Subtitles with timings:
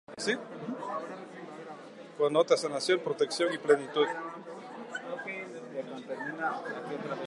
[2.17, 4.07] Connota sanación, protección y plenitud.